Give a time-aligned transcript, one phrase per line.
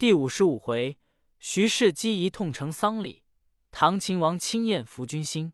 [0.00, 0.98] 第五十五回，
[1.38, 3.22] 徐氏姬仪痛成丧礼，
[3.70, 5.52] 唐秦王亲宴服君心。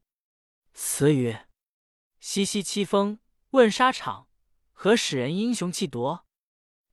[0.73, 1.49] 词曰：
[2.21, 3.19] 西西凄风
[3.51, 4.29] 问沙场，
[4.71, 6.25] 何使人英雄气夺？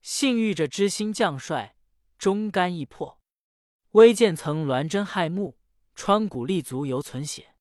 [0.01, 1.77] 幸遇着知心将帅，
[2.17, 3.21] 忠肝义魄。
[3.91, 5.59] 微见曾鸾针害目，
[5.93, 7.53] 川谷立足犹存血。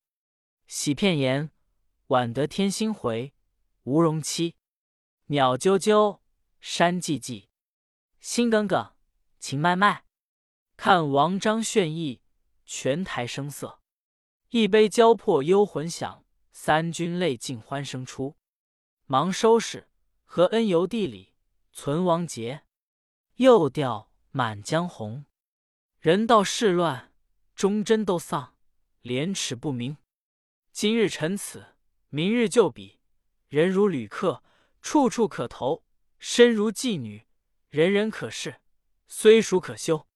[0.65, 1.51] 喜片言，
[2.07, 3.35] 晚得天心回，
[3.83, 4.55] 无容期。
[5.27, 6.21] 鸟啾啾，
[6.59, 7.49] 山寂寂，
[8.19, 8.95] 心耿耿，
[9.43, 10.05] 情脉脉。
[10.77, 12.21] 看王章炫逸，
[12.63, 13.81] 全台声色。
[14.51, 18.37] 一杯交破幽魂响，三军泪尽欢声出。
[19.05, 19.89] 忙收拾，
[20.23, 21.33] 和恩由地里
[21.73, 22.63] 存亡节。
[23.35, 25.25] 又调满江红。
[25.99, 27.11] 人道世乱，
[27.53, 28.55] 忠贞都丧，
[29.01, 29.97] 廉耻不明。
[30.71, 31.75] 今日陈此，
[32.07, 33.01] 明日就彼。
[33.49, 34.41] 人如旅客，
[34.81, 35.83] 处处可投；
[36.17, 37.25] 身如妓女，
[37.69, 38.61] 人人可视，
[39.15, 40.07] 虽属可修，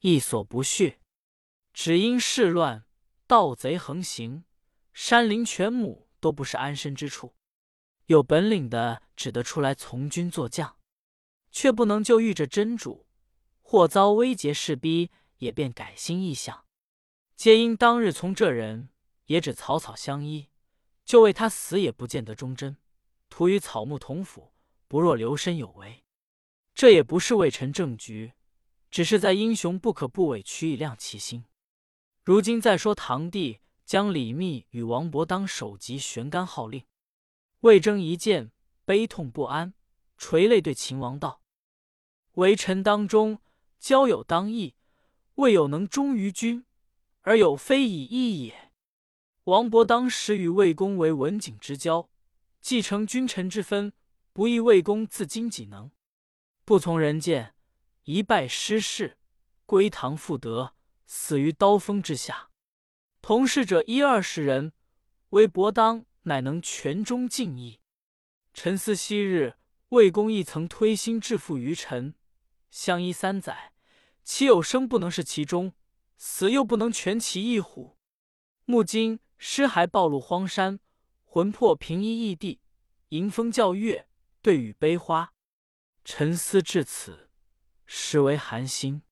[0.00, 0.98] 亦所不恤。
[1.72, 2.84] 只因世乱，
[3.26, 4.44] 盗贼横行，
[4.92, 7.34] 山林犬母都不是安身之处。
[8.04, 10.78] 有本领的，只得出来从军做将，
[11.50, 13.06] 却不能就遇着真主，
[13.62, 16.66] 或遭危劫势逼，也便改心意向。
[17.34, 18.90] 皆因当日从这人，
[19.24, 20.50] 也只草草相依，
[21.06, 22.76] 就为他死也不见得忠贞，
[23.30, 24.52] 徒与草木同腐，
[24.86, 26.05] 不若留身有为。
[26.76, 28.34] 这也不是为臣正局，
[28.90, 31.46] 只是在英雄不可不委屈以亮其心。
[32.22, 36.84] 如今再说堂弟将李密与王伯当首级悬杆号令。
[37.60, 38.52] 魏征一见，
[38.84, 39.72] 悲痛不安，
[40.18, 41.40] 垂泪对秦王道
[42.36, 43.40] ：“为臣当忠，
[43.80, 44.74] 交友当义，
[45.36, 46.66] 未有能忠于君，
[47.22, 48.70] 而有非以义也。
[49.44, 52.10] 王伯当时与魏公为文景之交，
[52.60, 53.94] 继承君臣之分，
[54.34, 55.90] 不亦魏公自矜己能？
[56.66, 57.54] 不从人谏，
[58.02, 59.16] 一败失势，
[59.64, 60.74] 归堂复得，
[61.06, 62.50] 死于刀锋之下。
[63.22, 64.74] 同事者一二十人，
[65.30, 67.78] 唯伯当。”乃能全忠尽义。
[68.52, 69.54] 臣思昔日
[69.90, 72.16] 魏公亦曾推心置腹于臣，
[72.68, 73.72] 相依三载，
[74.24, 75.72] 岂有生不能是其中，
[76.16, 77.96] 死又不能全其义乎？
[78.64, 80.80] 目今尸骸暴露荒山，
[81.22, 82.60] 魂魄平依异地，
[83.10, 84.08] 迎风叫月，
[84.42, 85.32] 对雨悲花。
[86.08, 87.30] 臣思至此，
[87.84, 89.02] 实为寒心。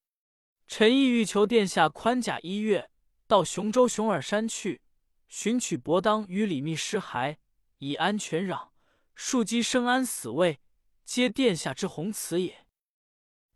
[0.69, 2.89] 臣意欲求殿下宽甲一月，
[3.27, 4.81] 到雄州熊耳山去。
[5.27, 7.39] 寻取伯当与李密尸骸，
[7.79, 8.69] 以安全壤，
[9.17, 10.61] 庶几生安死位，
[11.05, 12.65] 皆殿下之宏慈也。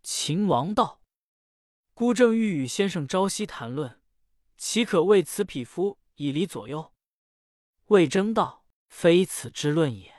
[0.03, 1.01] 秦王道
[1.95, 4.01] ：“孤正欲与先生朝夕谈论，
[4.57, 6.93] 岂可为此匹夫以离左右？”
[7.87, 10.13] 魏征道：“非此之论也。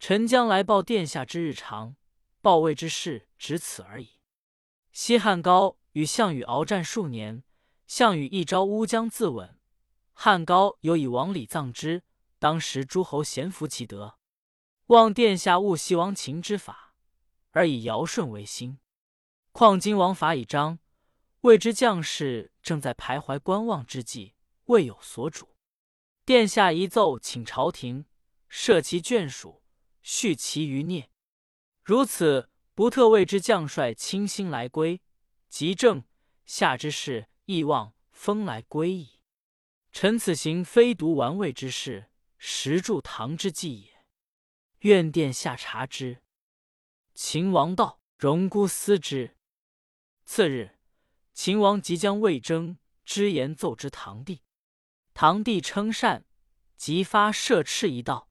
[0.00, 1.94] 臣将来报殿下之日常，
[2.42, 4.18] 报魏之事，只此而已。
[4.92, 7.44] 西汉高与项羽鏖战数年，
[7.86, 9.54] 项羽一招乌江自刎。”
[10.12, 12.02] 汉高有以王礼葬之，
[12.38, 14.18] 当时诸侯咸服其德，
[14.86, 16.94] 望殿下勿袭王秦之法，
[17.52, 18.78] 而以尧舜为心。
[19.52, 20.80] 况今王法已彰，
[21.42, 25.56] 未知将士正在徘徊观望之际，未有所主。
[26.24, 28.04] 殿下一奏，请朝廷
[28.50, 29.62] 赦其眷属，
[30.04, 31.08] 恤其余孽。
[31.82, 35.00] 如此，不特谓之将帅倾心来归，
[35.48, 36.04] 即正
[36.44, 39.20] 下之事，亦望风来归矣。
[39.90, 44.06] 臣此行非独玩味之事，实助唐之计也。
[44.80, 46.22] 愿殿下察之。
[47.14, 49.36] 秦王道：“容姑思之。”
[50.24, 50.78] 次日，
[51.34, 54.42] 秦王即将魏征之言奏之堂弟。
[55.12, 56.24] 堂弟称善，
[56.76, 58.30] 即发射敕一道：“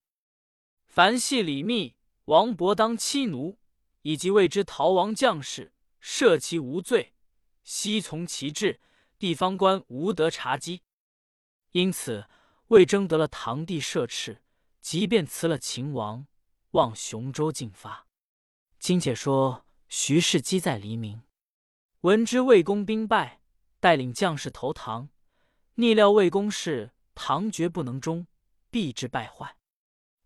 [0.88, 1.96] 凡系李密、
[2.26, 3.58] 王伯当妻奴，
[4.04, 7.14] 以及为之逃亡将士，赦其无罪，
[7.64, 8.80] 悉从其志。
[9.18, 10.82] 地方官无得查缉。”
[11.74, 12.28] 因此，
[12.68, 14.42] 魏征得了堂弟赦斥，
[14.82, 16.26] 即便辞了秦王，
[16.72, 18.08] 往雄州进发。
[18.80, 21.22] 今且说徐氏姬在黎明，
[22.02, 23.42] 闻知魏公兵败，
[23.80, 25.10] 带领将士投唐，
[25.76, 28.26] 逆料魏公是唐绝不能终，
[28.72, 29.56] 必致败坏。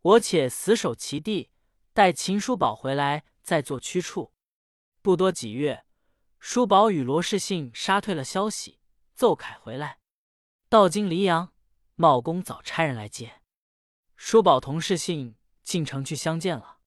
[0.02, 1.50] 我且死守其地，
[1.96, 4.34] 待秦叔宝回来，再做驱处。
[5.02, 5.86] 不多几月，
[6.40, 8.82] 叔宝与罗士信杀退了消息，
[9.14, 10.02] 奏凯回来。
[10.68, 11.54] 到今黎阳，
[11.96, 13.42] 茂公早差人来接。
[14.18, 16.80] 叔宝同士信进城去相见了。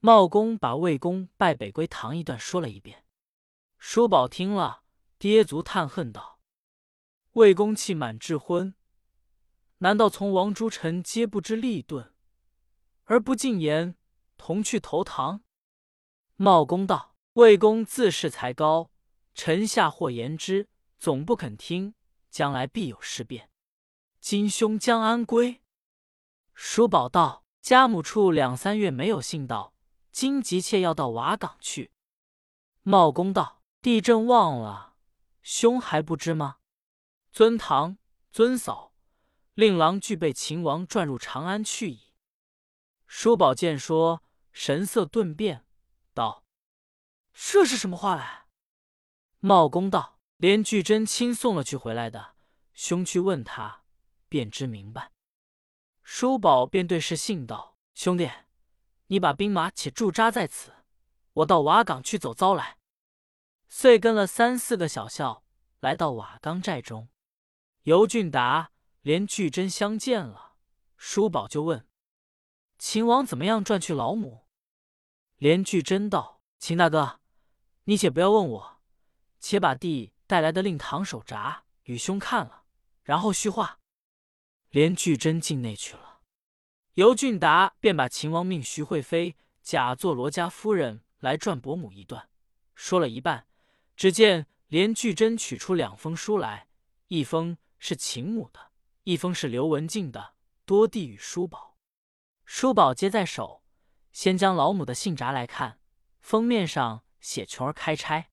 [0.00, 3.04] 茂公把魏公败北归唐一段说了一遍。
[3.78, 4.82] 叔宝听了，
[5.18, 6.40] 跌足叹恨道
[7.34, 8.74] ：“魏公气满志昏，
[9.78, 12.12] 难道从王诸臣皆不知立顿，
[13.04, 13.94] 而不进言，
[14.44, 15.44] 同去投唐？”
[16.34, 18.90] 茂公道：“魏公自恃才高，
[19.34, 20.68] 臣下或言之，
[20.98, 21.94] 总不肯听，
[22.28, 23.50] 将来必有事变。
[24.20, 25.62] 今兄将安归？”
[26.54, 29.74] 叔宝道：“家母处两三月没有信到，
[30.10, 31.92] 今急切要到瓦岗去。”
[32.82, 34.96] 茂公道：“地震忘了，
[35.42, 36.56] 兄还不知吗？
[37.30, 37.96] 尊堂、
[38.32, 38.92] 尊嫂、
[39.54, 42.12] 令郎俱被秦王转入长安去矣。”
[43.06, 45.66] 叔宝见说，神色顿变，
[46.14, 46.44] 道
[47.32, 48.46] ：“这是什么话来？”
[49.40, 52.36] 茂公道：“连巨真亲送了去回来的，
[52.74, 53.84] 兄去问他，
[54.28, 55.10] 便知明白。”
[56.04, 58.30] 叔宝便对士信道：“兄弟，
[59.06, 60.72] 你把兵马且驻扎在此，
[61.32, 62.78] 我到瓦岗去走遭来。”
[63.68, 65.44] 遂跟了三四个小校
[65.80, 67.08] 来到瓦岗寨中。
[67.84, 68.70] 尤俊达
[69.00, 70.56] 连巨真相见了，
[70.96, 71.88] 叔宝就问
[72.78, 74.41] ：“秦王怎么样转去老母？”
[75.42, 77.18] 连巨真道：“秦大哥，
[77.86, 78.80] 你且不要问我，
[79.40, 82.62] 且把弟带来的令堂手札与兄看了，
[83.02, 83.80] 然后叙话。”
[84.70, 86.20] 连巨真进内去了，
[86.94, 92.28] 尤俊达便把秦王命徐惠妃假作罗家夫人来转伯母一段，
[92.76, 93.48] 说了一半，
[93.96, 96.68] 只见连巨真取出两封书来，
[97.08, 98.70] 一封是秦母的，
[99.02, 100.34] 一封是刘文静的，
[100.64, 101.76] 多递与叔宝。
[102.44, 103.61] 叔宝接在手，
[104.12, 105.80] 先将老母的信札来看，
[106.20, 108.28] 封面上写“琼儿开差”。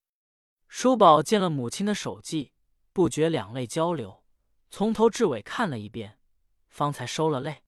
[0.68, 2.52] 叔宝见了母亲的手迹，
[2.92, 4.22] 不觉两泪交流，
[4.70, 6.18] 从头至尾看了一遍。
[6.68, 7.64] 方才收了泪，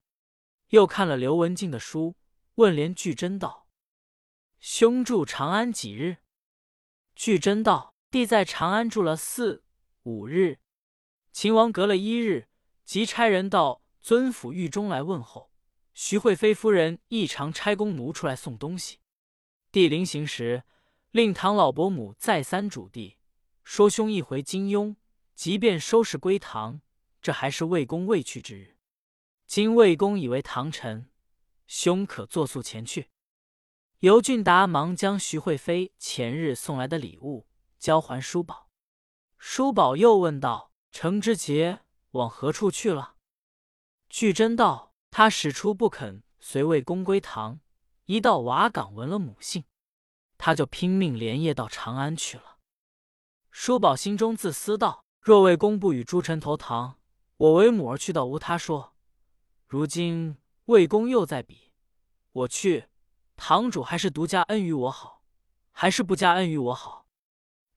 [0.69, 2.15] 又看了刘文静的书，
[2.55, 3.67] 问连巨真道
[4.61, 6.19] ：“兄住长安几日？”
[7.15, 9.65] 巨真道：“弟在长安住了四
[10.03, 10.59] 五日。”
[11.33, 12.47] 秦王隔了一日，
[12.85, 15.51] 即差人到尊府狱中来问候。
[15.93, 18.99] 徐惠妃夫人亦常差宫奴出来送东西。
[19.71, 20.63] 帝临行时，
[21.11, 23.17] 令唐老伯母再三嘱弟，
[23.63, 24.95] 说：“兄一回金庸，
[25.35, 26.81] 即便收拾归唐，
[27.21, 28.77] 这还是魏公未去之日。”
[29.45, 31.09] 今魏公以为唐臣，
[31.67, 33.09] 兄可作速前去。
[33.99, 37.47] 尤俊达忙将徐惠妃前日送来的礼物
[37.77, 38.69] 交还叔宝。
[39.37, 41.81] 叔宝又问道：“程之杰
[42.11, 43.15] 往何处去了？”
[44.09, 47.59] 巨真道：“他使出不肯随魏公归唐，
[48.05, 49.63] 一到瓦岗闻了母信，
[50.39, 52.57] 他就拼命连夜到长安去了。”
[53.51, 56.97] 叔宝心中自私道：“若魏公不与诸臣投唐，
[57.37, 58.95] 我为母儿去到无他说。”
[59.69, 61.71] 如今魏公又在比，
[62.31, 62.87] 我去，
[63.35, 65.21] 堂主还是独加恩于我好，
[65.71, 67.05] 还是不加恩于我好？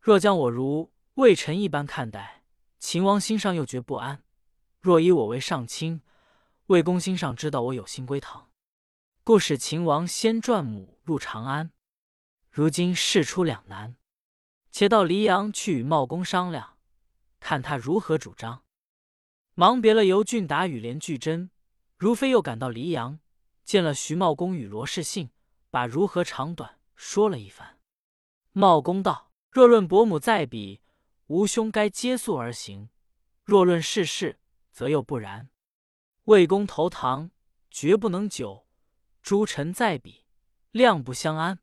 [0.01, 2.45] 若将我如魏臣一般看待，
[2.79, 4.23] 秦王心上又觉不安；
[4.81, 6.01] 若以我为上卿，
[6.67, 8.51] 魏公心上知道我有心归唐，
[9.23, 11.71] 故使秦王先转母入长安。
[12.51, 13.95] 如今事出两难，
[14.73, 16.77] 且到黎阳去与茂公商量，
[17.39, 18.65] 看他如何主张。
[19.55, 21.51] 忙别了尤俊达与连巨真。
[21.97, 23.21] 如妃又赶到黎阳，
[23.63, 25.31] 见了徐茂公与罗士信，
[25.71, 27.79] 把如何长短说了一番。
[28.51, 30.83] 茂公道：“若论伯母在彼，
[31.29, 32.89] 吾兄该接速而行；
[33.45, 34.41] 若论世事，
[34.73, 35.49] 则又不然。
[36.27, 37.31] 魏公投唐，
[37.71, 38.67] 绝不能久；
[39.23, 40.25] 诸臣在彼，
[40.73, 41.61] 量不相安。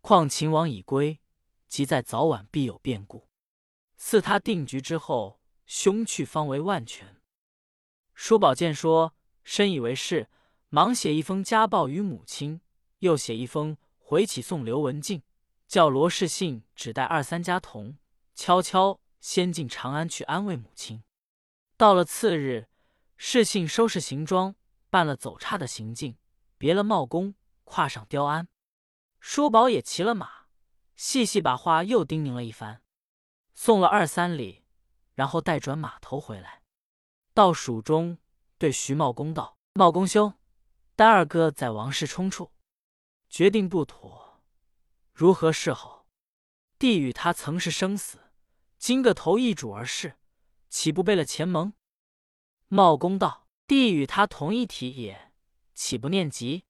[0.00, 1.20] 况秦王已归，
[1.68, 3.28] 即在早晚必有变故。
[3.96, 7.22] 赐他定局之后，兄去方为万全。”
[8.14, 9.14] 叔宝见说。
[9.44, 10.30] 深以为是，
[10.70, 12.62] 忙写一封家报与母亲，
[13.00, 15.22] 又写一封回启送刘文静，
[15.68, 17.98] 叫罗氏信只带二三家童，
[18.34, 21.04] 悄悄先进长安去安慰母亲。
[21.76, 22.68] 到了次日，
[23.26, 24.54] 世信收拾行装，
[24.90, 26.18] 办了走岔的行径，
[26.58, 28.48] 别了茂公，跨上雕鞍。
[29.18, 30.48] 叔宝也骑了马，
[30.94, 32.82] 细细把话又叮咛了一番，
[33.54, 34.66] 送了二三里，
[35.14, 36.60] 然后带转马头回来，
[37.32, 38.18] 到蜀中。
[38.58, 40.34] 对徐茂公道：“茂公兄，
[40.94, 42.52] 丹二哥在王室冲处，
[43.30, 44.42] 决定不妥，
[45.14, 46.06] 如何是好？
[46.78, 48.18] 弟与他曾是生死，
[48.76, 50.18] 今个头一主而事，
[50.68, 51.72] 岂不背了前盟？”
[52.74, 55.30] 茂公道：“弟与他同一体也，
[55.74, 56.64] 岂不念及？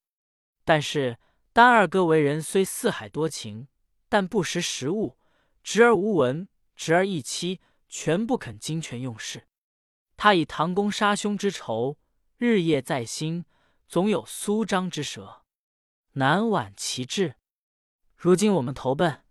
[0.62, 1.18] 但是
[1.54, 3.68] 丹二哥为人虽四海多情，
[4.10, 5.16] 但不识时务，
[5.62, 6.46] 直而无闻，
[6.76, 9.48] 直而易欺，全不肯精权用事。”
[10.18, 11.98] 他以唐公杀兄之仇，
[12.36, 13.46] 日夜在心，
[13.88, 15.46] 总有苏张之舌，
[16.12, 17.36] 难挽其志。
[18.14, 19.24] 如今我们投奔，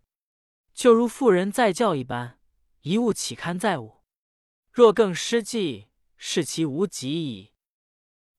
[0.74, 2.40] 就如妇人再教一般，
[2.82, 4.02] 一物岂堪再物？
[4.72, 5.90] 若更失计，
[6.26, 7.52] 是其无极矣。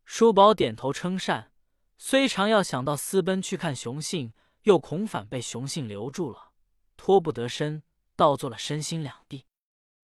[0.07, 1.53] 叔宝点头称善，
[1.99, 6.53] 虽常要想到私奔去看雄性，又恐反被雄性留住了，
[6.97, 7.83] 脱不得身，
[8.17, 9.45] 倒做了身心两地，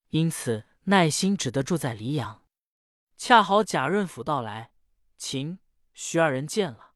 [0.09, 2.45] 因此耐心只得住在黎阳。
[3.17, 4.73] 恰好贾润甫到来，
[5.17, 5.61] 秦、
[5.95, 6.95] 徐二人见了，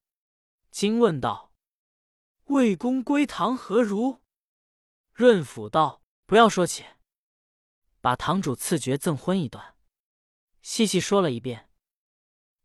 [0.73, 1.53] 惊问道
[2.51, 4.21] ：“魏公归堂何如？”
[5.15, 6.85] 润甫道：“不要说起，
[8.01, 9.77] 把堂主赐爵赠婚一段。”
[10.63, 11.69] 细细说了一遍，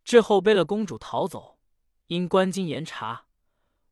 [0.03, 1.59] 之后背了公主逃走。
[2.07, 3.25] 因关京严查，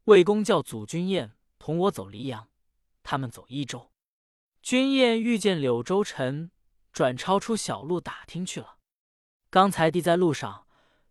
[0.06, 2.48] 魏公叫祖君宴同我走黎阳，
[3.04, 3.92] 他们走益州。
[4.62, 6.50] 君宴遇见柳州臣，
[6.94, 8.78] 转超出小路打听去了。
[9.50, 10.66] 刚才弟在路上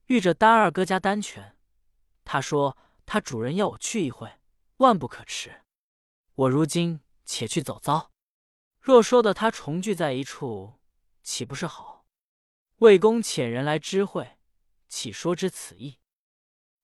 [0.06, 1.58] 遇着丹二哥家丹泉，
[2.24, 4.38] 他说他主人要我去一会，
[4.78, 5.62] 万不可迟。
[6.34, 8.10] 我如今且去走遭。
[8.80, 10.80] 若说的他重聚在一处，
[11.22, 11.93] 岂不是好？
[12.78, 14.36] 魏公遣人来知会，
[14.88, 16.00] 岂说知此意？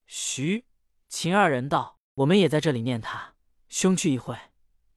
[0.06, 0.64] 徐、
[1.08, 3.34] 秦二人道：“我们也在这里念他，
[3.68, 4.38] 兄去一会，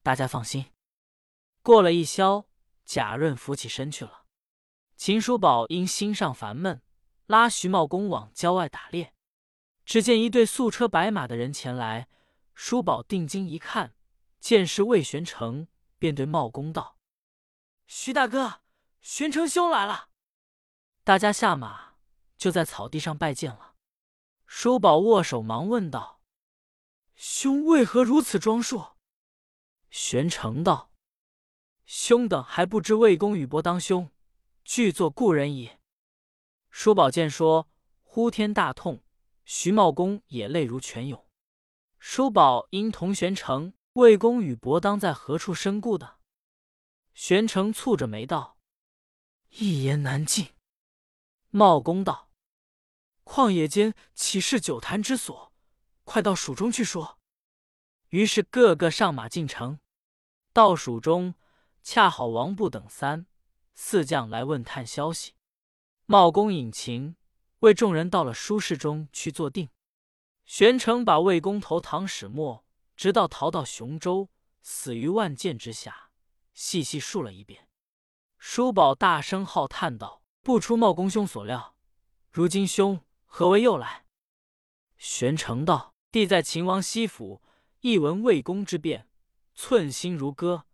[0.03, 0.67] 大家放心。”
[1.63, 2.45] 过了一宵，
[2.85, 4.25] 贾润扶起身去了。
[4.95, 6.83] 秦叔宝因心上烦闷，
[7.25, 9.15] 拉徐茂公往郊外打猎。
[9.83, 12.07] 只见一队素车白马的人前来，
[12.53, 13.95] 叔宝定睛一看，
[14.39, 16.99] 见是魏玄成，便对茂公道
[17.87, 18.61] ：“徐大哥，
[19.01, 20.09] 玄成兄来了。”
[21.05, 21.95] 大家下马，
[22.37, 23.75] 就在草地上拜见了。
[24.45, 26.21] 叔宝握手，忙问道
[27.13, 28.85] ：“兄为何如此装束？”
[29.91, 30.93] 玄成道
[31.83, 34.11] ：“兄等还不知魏公与伯当兄。”
[34.63, 35.71] 俱作故人矣。
[36.69, 37.69] 叔宝见说，
[38.01, 39.03] 呼天大痛，
[39.43, 41.27] 徐茂公也泪如泉涌。
[41.99, 46.19] 叔宝因同玄成、魏公与伯当在何处身故的？
[47.13, 48.57] 玄成蹙着眉道
[49.51, 50.47] ：“一言难尽。”
[51.55, 52.31] 茂公道
[53.25, 55.53] ：“旷野间岂是酒坛之所？
[56.03, 57.19] 快到蜀中去说。”
[58.09, 59.79] 于是个个上马进城。
[60.51, 61.35] 到蜀中，
[61.83, 63.27] 恰好王布等三。
[63.75, 65.35] 四将来问探消息，
[66.07, 67.15] 茂公引秦
[67.59, 69.69] 为众人到了书室中去坐定。
[70.45, 74.31] 玄成把魏公投唐始末，直到逃到雄州，
[74.63, 76.09] 死于万箭之下，
[76.55, 77.69] 细细述了一遍。
[78.39, 81.75] 叔宝大声号叹道：“不出茂公兄所料，
[82.29, 84.05] 如今兄何为又来？”
[84.97, 87.41] 玄成道：“弟在秦王西府，
[87.81, 89.07] 一闻魏公之变，
[89.55, 90.65] 寸心如割，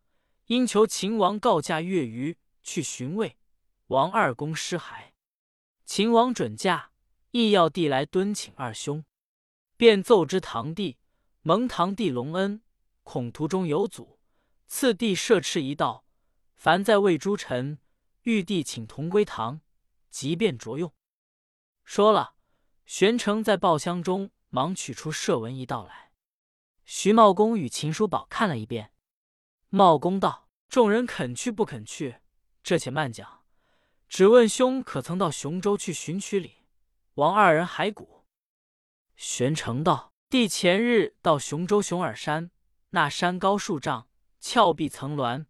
[0.48, 3.38] 因求秦王告假月余。”去寻魏。
[3.88, 5.14] 王二公尸骸，
[5.86, 6.92] 秦王准驾，
[7.32, 9.04] 亦要弟来敦请二兄，
[9.76, 11.00] 便奏之堂弟，
[11.42, 12.62] 蒙堂弟隆恩，
[13.02, 14.20] 恐途中有阻，
[14.68, 16.06] 次第设敕一道，
[16.56, 17.80] 凡在魏诸臣，
[18.30, 19.62] 玉帝请同归堂，
[20.12, 20.94] 即便着用。
[21.84, 22.36] 说了，
[22.86, 26.12] 玄成在报箱中忙取出设文一道来。
[26.86, 28.94] 徐茂公与秦叔宝看了一遍，
[29.70, 32.18] 茂公道：“众人肯去不肯去？”
[32.62, 33.46] 这且慢讲，
[34.08, 36.68] 只问兄可曾到雄州去寻取李
[37.16, 38.26] 王二人骸骨？
[39.16, 42.52] 玄成道：弟前日到雄州熊耳山，
[42.92, 44.08] 那山高数丈，
[44.40, 45.48] 峭壁层峦，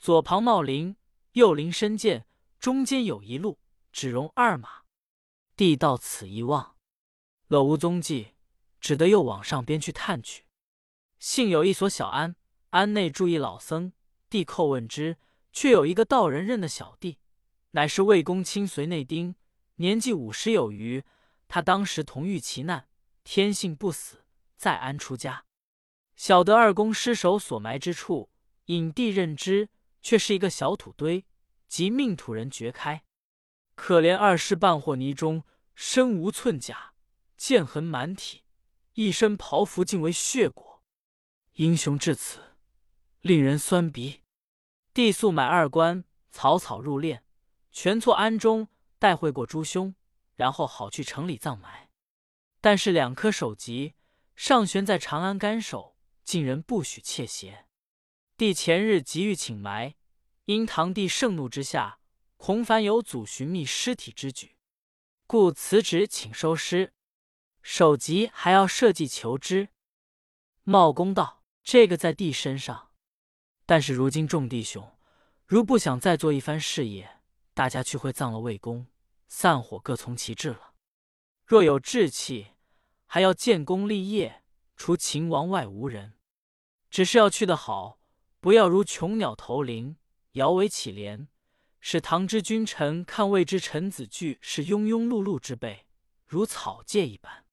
[0.00, 0.96] 左旁茂林，
[1.36, 2.24] 右临深涧，
[2.58, 3.58] 中间有一路，
[3.92, 4.84] 只容二马。
[5.54, 6.76] 弟到此一望，
[7.48, 8.28] 了无踪迹，
[8.80, 10.46] 只得又往上边去探去。
[11.18, 12.36] 幸有一所小庵，
[12.70, 13.92] 庵内住一老僧。
[14.30, 15.18] 弟叩问之。
[15.52, 17.18] 却有一个道人认的小弟，
[17.70, 19.36] 乃是魏公亲随内丁，
[19.76, 21.02] 年纪五十有余。
[21.48, 22.88] 他当时同遇其难，
[23.24, 24.26] 天性不死，
[24.58, 25.46] 在安出家。
[26.14, 28.28] 晓得二公尸首所埋之处，
[28.66, 29.70] 引弟认之，
[30.06, 31.26] 却是一个小土堆，
[31.66, 33.02] 即命土人掘开。
[33.74, 35.42] 可怜二尸半和泥中，
[35.74, 36.94] 身无寸甲，
[37.36, 38.44] 剑痕满体，
[38.92, 40.84] 一身袍服尽为血裹。
[41.54, 42.54] 英雄至此，
[43.20, 44.22] 令人酸鼻。
[44.94, 47.22] 帝速买二官，草草入殓，
[47.72, 48.68] 全错庵中，
[49.00, 49.96] 待会过诸兄，
[50.36, 51.90] 然后好去城里葬埋。
[52.60, 53.94] 但是两颗首级
[54.36, 57.65] 上悬在长安干首，近人不许窃邪。
[58.38, 59.94] 帝前日急欲请埋，
[60.44, 62.00] 因堂弟盛怒之下，
[62.36, 64.58] 恐反有阻寻觅尸体之举，
[65.26, 66.92] 故辞职请收尸。
[67.62, 69.70] 首级还要设计求之。
[70.64, 72.90] 茂公道：“这个在帝身上。”
[73.64, 74.86] 但是如今众弟兄，
[75.46, 77.20] 如不想再做一番事业，
[77.54, 78.86] 大家去会葬了魏公，
[79.28, 80.74] 散伙各从其志了。
[81.46, 82.48] 若有志气，
[83.06, 84.42] 还要建功立业，
[84.76, 86.18] 除秦王外无人。
[86.90, 87.98] 只是要去的好，
[88.46, 89.96] 不要如穷鸟投林，
[90.34, 91.26] 摇尾乞怜，
[91.80, 95.88] 使唐之君臣看未知臣子俱是庸庸碌碌之辈，
[96.28, 97.44] 如草芥一般。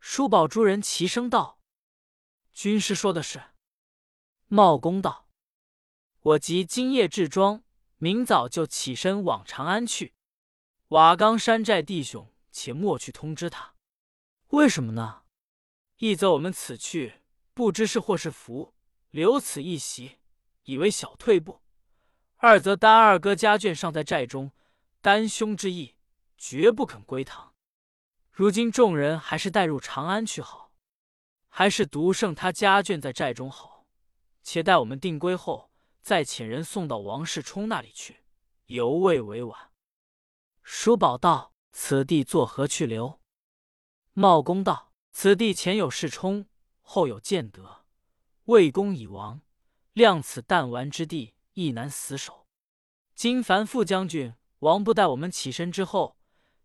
[0.00, 1.60] 叔宝诸人齐声道
[2.54, 3.38] ：“军师说的是。”
[4.48, 5.28] 茂公道
[6.20, 7.62] ：“我即今夜置庄，
[7.98, 10.14] 明早就起身往长安去。
[10.88, 13.74] 瓦岗山寨弟兄，且莫去通知他。
[14.52, 15.24] 为什么呢？
[15.98, 17.20] 一则我们此去
[17.52, 18.72] 不知是祸是福，
[19.10, 20.18] 留此一席，
[20.64, 21.60] 以为小退步；
[22.36, 24.52] 二则丹二哥家眷尚在寨中，
[25.00, 25.96] 丹兄之意
[26.36, 27.54] 绝不肯归堂。
[28.30, 30.72] 如今众人还是带入长安去好，
[31.48, 33.86] 还是独剩他家眷在寨中好？
[34.42, 38.24] 且待我们定归后，再遣人送到王世充那里去，
[38.66, 39.72] 犹未为晚。
[40.62, 43.20] 叔宝道：“此地作何去留？”
[44.12, 46.46] 茂公道：“此地前有世充，
[46.82, 47.77] 后有建德，
[48.48, 49.42] 魏公已亡，
[49.92, 52.46] 谅此弹丸之地，亦难死守。
[53.14, 56.16] 今樊副将军、王不待我们起身之后。”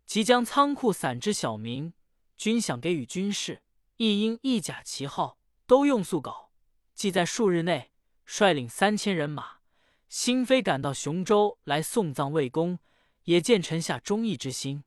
[0.05, 1.93] 即将仓库散之小民，
[2.37, 3.63] 均想给予军士，
[3.97, 6.51] 亦应一甲旗号，都用速稿，
[6.93, 7.91] 即在数日内
[8.25, 9.59] 率领三千人马，
[10.07, 12.79] 兴飞赶到雄州来送葬魏公，
[13.23, 14.83] 也见臣下忠义之心。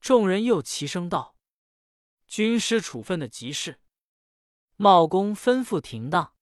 [0.00, 1.36] 众人又齐声道
[2.26, 3.80] ：“军师处分的极是。”
[4.76, 6.34] 茂公吩咐停当。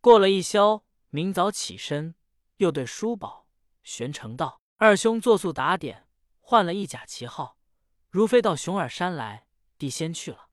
[0.00, 2.14] 过了一宵，明早起身，
[2.56, 3.46] 又对叔宝、
[3.82, 6.08] 玄成道：“二兄作速打点。”
[6.44, 7.56] 换了一甲旗号，
[8.10, 9.46] 如飞到熊耳山来，
[9.78, 10.50] 弟先去了，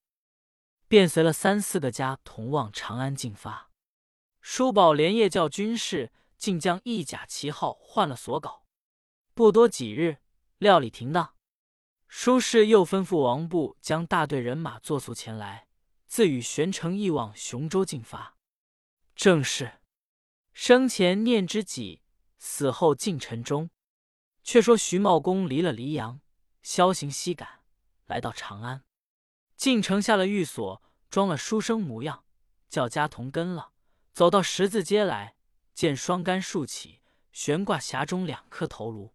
[0.88, 3.70] 便随了三四个家同往长安进发。
[4.40, 8.66] 叔宝连夜叫军士，竟将一甲旗号换了所稿。
[9.34, 10.20] 不多几日，
[10.60, 11.34] 料理停当。
[12.08, 15.69] 舒氏又吩咐王部将大队人马作速前来，
[16.10, 18.36] 自与玄成一往雄州进发。
[19.16, 19.80] 正是
[20.52, 22.02] 生前念知己，
[22.40, 23.70] 死后敬臣忠。
[24.44, 26.20] 却说徐茂公离了黎阳，
[26.64, 27.62] 萧行西赶，
[28.08, 28.84] 来到长安，
[29.56, 32.26] 进城下了寓所，装了书生模样，
[32.68, 33.74] 叫家童跟了，
[34.12, 35.36] 走到十字街来，
[35.76, 37.02] 见双杆竖起，
[37.32, 39.14] 悬挂匣中两颗头颅。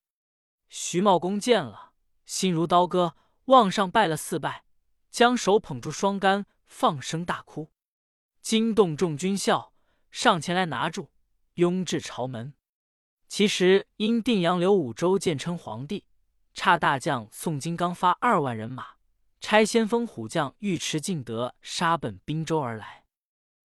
[0.69, 1.93] 徐茂公见了，
[2.25, 3.17] 心如刀割，
[3.47, 4.65] 往上拜了四拜，
[5.11, 7.71] 将手捧住双杆，放声大哭，
[8.41, 9.73] 惊动众军校，
[10.11, 11.11] 上前来拿住，
[11.55, 12.55] 拥至朝门。
[13.29, 16.05] 其实因定阳刘武周建称皇帝，
[16.53, 18.95] 差大将宋金刚发二万人马，
[19.41, 23.05] 差先锋虎将尉迟敬德杀奔滨州而来。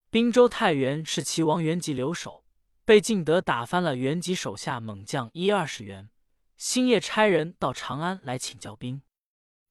[0.10, 2.44] 滨州太原是齐王元吉留守，
[2.84, 3.96] 被敬德打翻了。
[3.96, 6.10] 元吉手下猛将一二十员，
[6.58, 9.04] 星夜差人到长安来请教兵。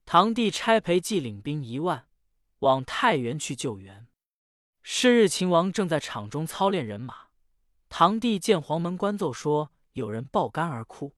[0.07, 2.07] 堂弟差裴寂领兵一万
[2.61, 4.09] 往太原去救援。
[4.83, 7.29] 是日秦王正在场中操练人马，
[7.89, 9.73] 堂弟见黄门官奏说。
[9.95, 11.17] 有人爆肝而哭，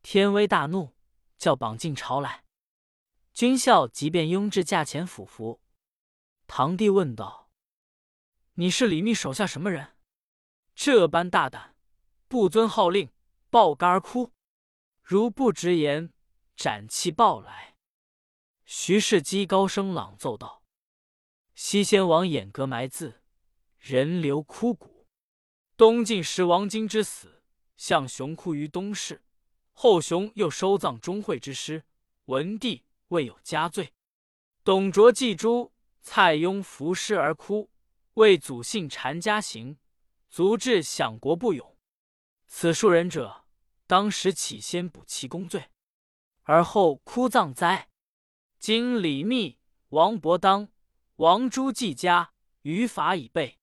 [0.00, 0.94] 天威大怒，
[1.36, 2.44] 叫绑进朝来。
[3.32, 5.60] 军校即便拥至驾前俯伏。
[6.46, 7.50] 堂弟问道
[8.54, 9.96] ：“你是李密手下什么人？
[10.76, 11.74] 这般大胆，
[12.28, 13.10] 不遵号令，
[13.50, 14.30] 爆肝而哭？
[15.02, 16.12] 如不直言，
[16.54, 17.74] 斩气报来。”
[18.64, 20.62] 徐世基高声朗奏道
[21.54, 23.22] ：“西先王掩阁埋字，
[23.78, 25.06] 人流枯骨。
[25.76, 27.30] 东晋时王经之死。”
[27.76, 29.24] 向雄哭于东市，
[29.72, 31.84] 后雄又收葬钟会之师。
[32.26, 33.92] 文帝未有加罪。
[34.62, 37.68] 董卓祭诸，蔡邕伏尸而哭，
[38.14, 39.76] 为祖姓禅家行，
[40.30, 41.76] 足至享国不永。
[42.46, 43.44] 此数人者，
[43.88, 45.64] 当时起先补其功罪，
[46.44, 47.88] 而后哭葬哉？
[48.60, 50.68] 今李密、王伯当、
[51.16, 53.60] 王朱季家于法已备，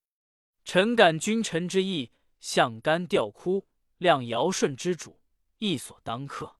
[0.63, 3.67] 臣感君臣之义，向干吊哭。
[3.97, 5.21] 量尧舜之主，
[5.59, 6.57] 亦所当克。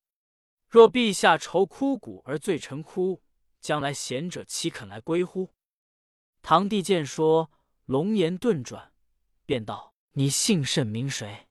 [0.67, 3.23] 若陛下愁枯骨而罪臣哭，
[3.59, 5.55] 将来贤者岂肯来归乎？
[6.43, 7.51] 堂弟见说，
[7.85, 8.93] 龙颜顿转，
[9.45, 11.47] 便道：“你姓甚名谁？”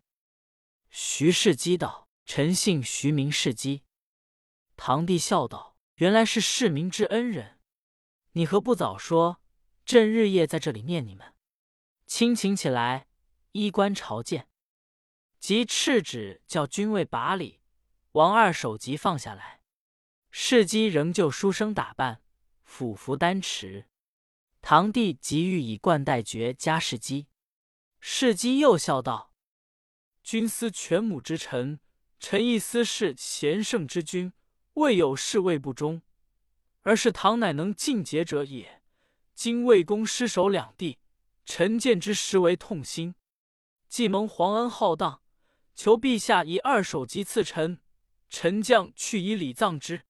[0.90, 3.82] 徐世基道：“臣姓徐，名世基。”
[4.76, 7.59] 堂弟笑道：“原来是世民之恩人，
[8.32, 9.40] 你何不早说？
[9.84, 11.34] 朕日夜在这里念你们。”
[12.06, 13.08] 亲请起来，
[13.52, 14.48] 衣冠朝见。
[15.38, 17.60] 即敕旨叫军卫把礼，
[18.12, 19.62] 王二首级放下来。
[20.30, 22.22] 世基仍旧书生打扮，
[22.62, 23.88] 俯伏丹池。
[24.60, 27.26] 堂弟即欲以冠戴爵加世基。
[27.98, 29.32] 世基又笑道
[30.22, 31.80] ：“君思全母之臣，
[32.18, 34.32] 臣亦思是贤圣之君，
[34.74, 36.02] 未有事魏不忠，
[36.82, 38.82] 而是唐乃能尽节者也。
[39.34, 40.98] 今魏公失守两地，
[41.44, 43.14] 臣见之实为痛心。
[43.88, 45.20] 既蒙皇恩浩荡。”
[45.72, 47.80] 求陛下以二首级赐臣，
[48.28, 50.02] 臣将去以礼葬之。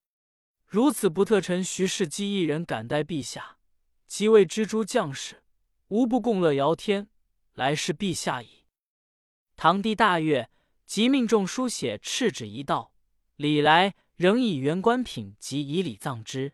[0.66, 3.59] 如此不特臣徐世基一人敢待陛下，
[4.09, 5.44] 即为蜘蛛将士，
[5.87, 7.09] 无不共乐尧天，
[7.54, 8.64] 来是陛下矣。
[9.54, 10.50] 唐帝大悦，
[10.87, 12.92] 即命众书写敕旨一道，
[13.37, 16.52] 礼来仍以原官品及以礼葬之。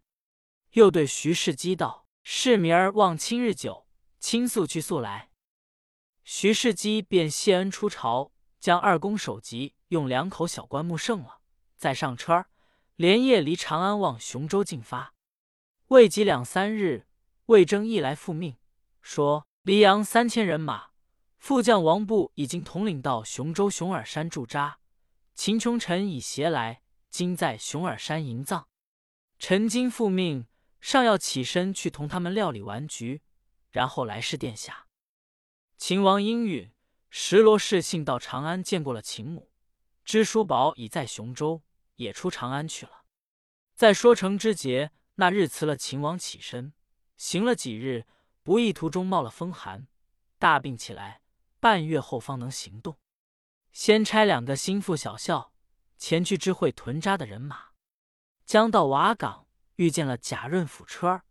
[0.76, 3.86] 又对徐世基道：“是明儿望亲日久，
[4.20, 5.30] 亲速去速来。”
[6.22, 11.40] 徐世基便谢恩出朝，将二公首级用两口小棺木盛了，
[11.78, 12.44] 再上车，
[12.96, 15.14] 连夜离长安往雄州进发。
[15.86, 17.06] 未及两三日，
[17.46, 18.56] 魏征一来复命，
[19.00, 20.88] 说黎阳三千人马，
[21.38, 24.78] 副将王布已经统领到雄州熊耳山驻扎。
[25.34, 28.68] 秦琼臣已携来，今在熊耳山营葬。
[29.38, 30.46] 臣今复命，
[30.87, 33.20] 尚要起身去同他们料理完局，
[33.72, 34.87] 然后来示殿下。
[35.77, 36.70] 秦王应允，
[37.11, 39.51] 石罗氏信到长安见过了秦母，
[40.05, 41.64] 知叔宝已在雄州，
[41.96, 43.03] 也出长安去了。
[43.75, 46.72] 在说成之节，那日辞了秦王起身，
[47.16, 48.07] 行了几日，
[48.44, 49.88] 不意途中冒了风寒，
[50.38, 51.20] 大病起来，
[51.59, 52.96] 半月后方能行动。
[53.72, 55.53] 先差两个心腹小校
[55.99, 57.70] 前去知会屯扎的人马，
[58.44, 59.45] 将到瓦岗，
[59.76, 61.24] 遇见了贾润甫车儿，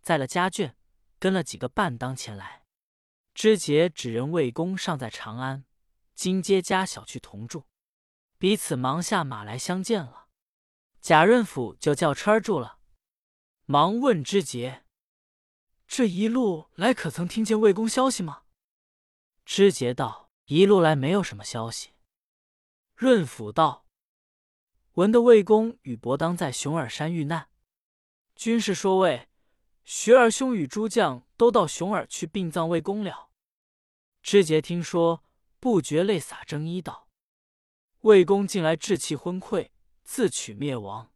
[0.00, 0.74] 载了家眷，
[1.18, 2.64] 跟了几个伴当前来。
[3.34, 5.66] 知节指人魏公尚在长安，
[6.14, 7.66] 今接家小去同住，
[8.38, 10.28] 彼此忙下马来相见了。
[11.00, 12.78] 贾润甫就叫车儿住了，
[13.66, 14.84] 忙问知节
[15.86, 18.44] ：“这一路来可曾听见魏公消息吗？”
[19.44, 21.92] 知节道：“一路来没有什么消息。”
[22.96, 23.86] 润甫道
[24.94, 27.50] ：“闻得魏公与伯当在熊耳山遇难，
[28.36, 29.28] 军士说魏、
[29.82, 33.30] 徐二兄与诸将都到熊耳去殡葬魏公了。”
[34.22, 35.24] 知节听说，
[35.58, 37.08] 不觉泪洒征衣，道
[38.02, 39.70] ：“魏公近来志气昏聩，
[40.04, 41.12] 自取灭亡。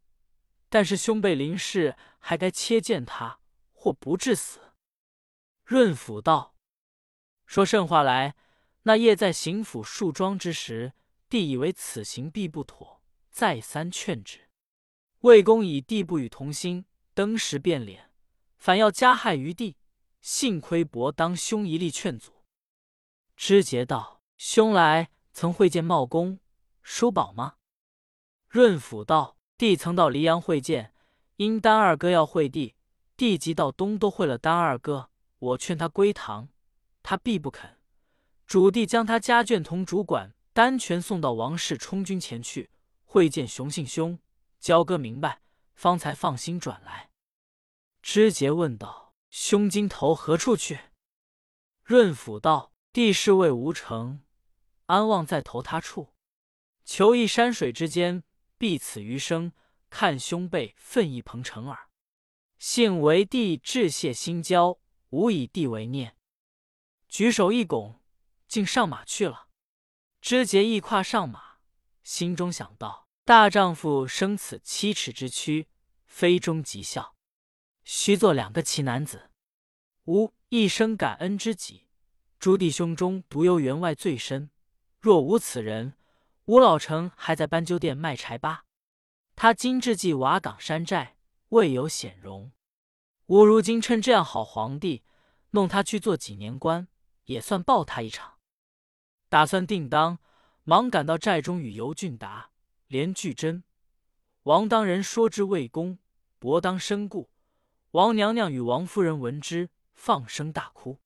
[0.67, 3.39] 但是兄辈临世，还该切见他，
[3.71, 4.73] 或不致死。”
[5.63, 6.55] 润甫道
[7.45, 8.35] ：“说甚话来？
[8.83, 10.93] 那夜在行府树桩之时，
[11.29, 14.49] 弟以为此行必不妥，再三劝止。
[15.19, 18.11] 魏公以弟不与同心，登时变脸，
[18.57, 19.77] 反要加害于弟。
[20.21, 22.43] 幸亏伯当兄一力劝阻。”
[23.35, 26.39] 知节道：“兄来曾会见茂公、
[26.83, 27.55] 叔宝吗？”
[28.47, 30.93] 润甫道：“弟曾到黎阳会见，
[31.37, 32.75] 因丹二哥要会弟，
[33.17, 35.09] 弟即到东都会了丹二哥。
[35.39, 36.49] 我劝他归唐，
[37.01, 37.77] 他必不肯。
[38.45, 42.69] 主弟将他家眷同主管单全送到王室充军前去
[43.05, 44.19] 会见熊信兄，
[44.59, 45.41] 交割明白，
[45.73, 47.11] 方才放心转来。”
[48.01, 50.79] 知节问道：“兄今投何处去？”
[51.83, 52.71] 润甫道。
[52.93, 54.21] 弟是为无成，
[54.87, 56.13] 安望再投他处？
[56.83, 58.25] 求一山水之间，
[58.57, 59.53] 必此余生，
[59.89, 61.87] 看兄辈奋意鹏程耳。
[62.59, 64.77] 幸为弟致谢心交，
[65.11, 66.17] 无以弟为念。
[67.07, 68.01] 举手一拱，
[68.45, 69.47] 竟上马去了。
[70.19, 71.59] 知节亦跨上马，
[72.03, 75.69] 心中想到：大丈夫生此七尺之躯，
[76.05, 77.15] 非中极孝，
[77.85, 79.31] 须做两个奇男子，
[80.03, 81.87] 吾一生感恩之己。
[82.39, 84.51] 诸弟兄中独有员外最深，
[84.99, 85.93] 若无此人，
[86.43, 88.65] 吴老成还在斑鸠店卖柴八。
[89.37, 91.15] 他今志继瓦岗山寨，
[91.51, 92.51] 未有显荣。
[93.27, 95.03] 吾如今趁这样好皇帝，
[95.51, 96.89] 弄他去做几年官，
[97.23, 98.39] 也算报他一场。
[99.29, 100.19] 打算定当，
[100.65, 102.50] 忙赶到寨中，与尤俊达、
[102.91, 103.63] 连巨珍、
[104.43, 105.97] 王当人说之魏公，
[106.39, 107.29] 伯当身故。
[107.91, 110.99] 王娘娘与王夫人闻之，放声大哭。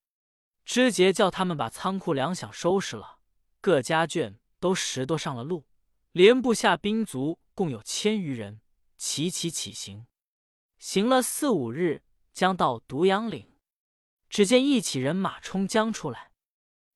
[0.63, 3.19] 知节叫他们把仓库粮饷收拾了，
[3.61, 5.67] 各家眷都拾掇上了路，
[6.11, 8.61] 连部下兵卒共有千余人，
[8.97, 10.07] 齐齐起行。
[10.79, 12.01] 行了四五日，
[12.33, 13.51] 将到独阳岭，
[14.27, 16.31] 只见一起人马冲将出来，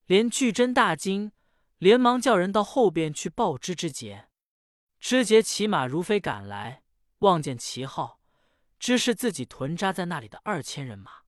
[0.08, 1.32] 连巨真大惊，
[1.78, 4.28] 连忙叫人到后边去报知之节。
[4.99, 6.83] 知节骑马如飞赶来，
[7.19, 8.19] 望见旗号，
[8.77, 11.21] 知是自己屯扎在那里的二千人马。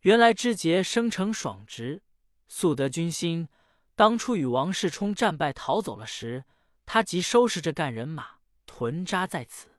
[0.00, 2.02] 原来知节生成爽直，
[2.48, 3.48] 素得军心。
[3.94, 6.44] 当初与王世充战败逃走了时，
[6.84, 9.78] 他即收拾着干人马屯扎在此。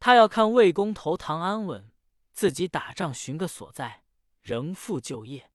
[0.00, 1.92] 他要看魏公投唐安稳，
[2.32, 4.04] 自己打仗寻个所在，
[4.42, 5.50] 仍复就业。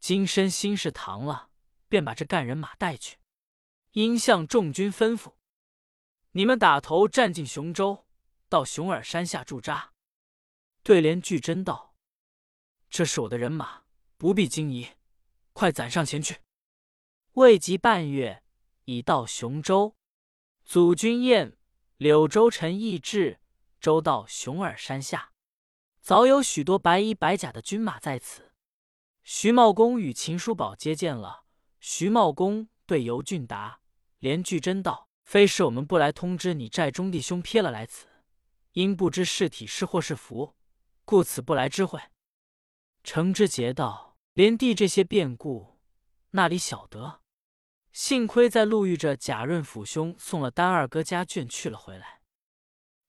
[0.00, 1.50] 今身心是唐了，
[1.88, 3.18] 便把这干人马带去。
[3.92, 5.34] 应向众军吩咐：
[6.34, 8.06] 你们打头战进雄州，
[8.48, 9.92] 到熊耳山下驻扎。
[10.82, 11.94] 对联巨真道。
[12.88, 13.82] 这是我的人马，
[14.16, 14.88] 不必惊疑，
[15.52, 16.40] 快攒上前去。
[17.32, 18.42] 未及半月，
[18.84, 19.94] 已到雄州。
[20.64, 21.58] 祖君宴，
[21.98, 23.40] 柳州城亦至，
[23.78, 25.32] 州到熊耳山下，
[26.00, 28.52] 早有许多白衣白甲的军马在此。
[29.22, 31.44] 徐茂公与秦叔宝接见了。
[31.78, 33.80] 徐茂公对尤俊达、
[34.18, 38.06] 连巨真道：“非是我们不来通知你寨中弟兄撇了来此，
[38.72, 40.54] 因不知是体是祸是福，
[41.06, 41.98] 故此不来知会。”
[43.02, 45.78] 程之杰道：“连帝这些变故，
[46.32, 47.22] 那里晓得？
[47.92, 52.20] 幸亏在路遇着贾润甫兄送了丹二哥家眷去了回来。”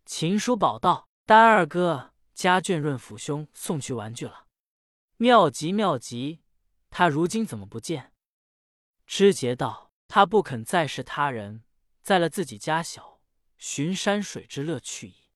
[0.08, 4.48] 秦叔宝道：“丹二哥家眷润甫兄送去玩具了，
[5.18, 6.40] 妙极妙极！
[6.90, 8.14] 他如今怎么不见？”
[9.06, 11.66] 知节道：“他不肯再是他人，
[12.04, 13.22] 在了自己家小，
[13.58, 15.30] 寻山水之乐趣矣。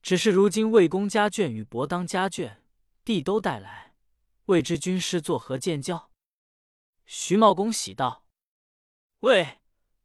[0.00, 2.56] 只是如今魏公家眷与伯当家眷，
[3.04, 3.94] 弟都带来，
[4.46, 6.10] 未知军师作何见教？”
[7.04, 8.24] 徐茂公喜道
[9.20, 9.58] ：“喂，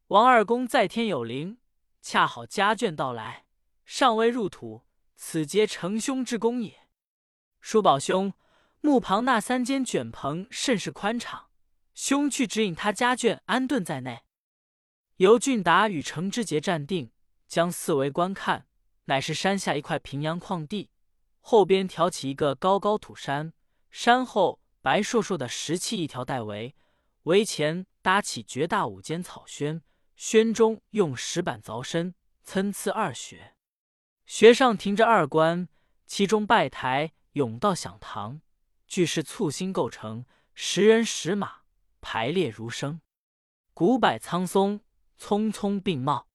[0.07, 1.59] 王二公在天有灵，
[2.01, 3.45] 恰好家眷到来，
[3.85, 6.89] 尚未入土，此皆成兄之功也。
[7.61, 8.33] 叔宝兄，
[8.81, 11.47] 墓旁那三间卷棚甚是宽敞。”
[11.95, 14.23] 兄去指引他家眷安顿在内。
[15.17, 17.09] 尤俊达与程之杰站定，
[17.47, 18.67] 将四围观看，
[19.05, 20.89] 乃是山下一块平阳旷地，
[21.39, 23.53] 后边挑起一个高高土山，
[23.89, 26.75] 山后白硕硕的石砌一条带围，
[27.23, 29.81] 围前搭起绝大五间草轩，
[30.17, 33.55] 轩中用石板凿深，参差二穴，
[34.25, 35.69] 穴上停着二棺，
[36.05, 38.41] 其中拜台、甬道、响堂，
[38.85, 41.61] 俱是簇新构成，十人十马。
[42.07, 43.01] 排列如生，
[43.73, 44.81] 古柏苍松，
[45.19, 46.27] 匆匆并茂。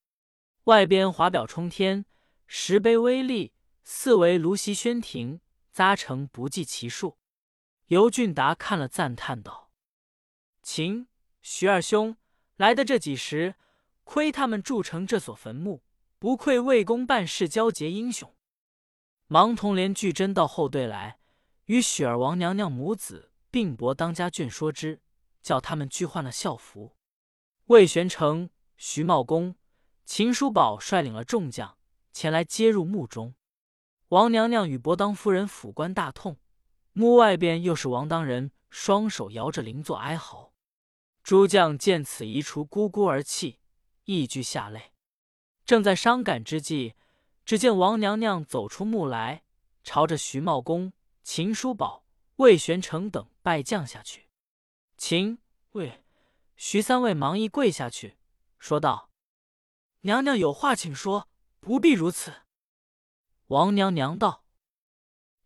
[0.64, 2.04] 外边华表冲天，
[2.46, 5.40] 石碑微立，四围芦席轩亭，
[5.72, 7.18] 扎成不计其数。
[7.86, 9.70] 尤俊达看了，赞叹道
[10.62, 11.08] ：“秦、
[11.42, 12.16] 徐二兄
[12.56, 13.56] 来的这几时，
[14.04, 15.82] 亏他们筑成这所坟墓，
[16.18, 18.34] 不愧魏公办事交结英雄。”
[19.28, 21.20] 忙同连巨真到后队来，
[21.66, 25.00] 与雪儿王娘娘母子并伯当家眷说之。
[25.42, 26.98] 叫他们俱换了校服。
[27.68, 28.50] 魏玄成、
[28.82, 29.56] 徐茂公、
[30.06, 31.76] 秦叔宝率领了众将
[32.14, 33.34] 前来接入墓中。
[34.08, 36.38] 王娘娘与伯当夫人抚棺大痛，
[36.94, 40.54] 墓外边又是王当人双手摇着灵座哀嚎。
[41.22, 43.58] 诸将见此一出，咕咕而泣，
[44.04, 44.94] 一俱下泪。
[45.66, 46.94] 正在伤感之际，
[47.44, 49.42] 只见王娘娘走出墓来，
[49.84, 54.30] 朝着徐茂公、秦叔宝、魏玄成等拜将下去。
[54.96, 55.38] 秦、
[55.72, 56.02] 魏、
[56.56, 58.16] 徐三位忙一跪下去，
[58.60, 59.10] 说道
[60.02, 62.42] ：“娘娘有话请说，不必如此。”
[63.48, 64.44] 王娘娘道：“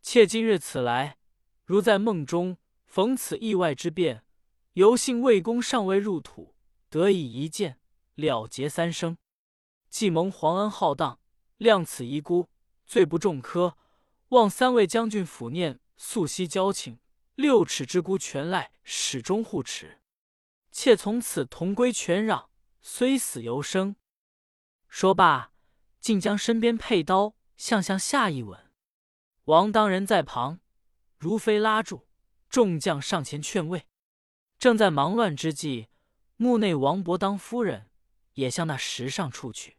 [0.02, 1.16] 妾今日此来，
[1.64, 4.26] 如在梦中逢此意外之变，
[4.74, 6.54] 犹幸魏公尚未入土，
[6.90, 7.80] 得以一见，
[8.16, 9.16] 了结三生。
[9.88, 11.20] 既蒙皇恩浩荡，
[11.58, 12.50] 谅此遗孤，
[12.84, 13.78] 罪不重科，
[14.30, 16.98] 望三位将军抚念，素惜交情。”
[17.36, 20.00] 六尺之孤全赖始终护持，
[20.70, 22.46] 妾从此同归全壤，
[22.86, 23.96] 虽死犹生。
[24.88, 25.52] 说罢，
[26.00, 28.70] 竟将身边佩刀向向下一吻。
[29.44, 30.60] 王当人在旁，
[31.16, 32.06] 如飞拉住，
[32.50, 33.86] 众将上前劝慰。
[34.58, 35.88] 正在忙乱之际，
[36.36, 37.90] 墓内王伯当夫人
[38.34, 39.78] 也向那石上处去。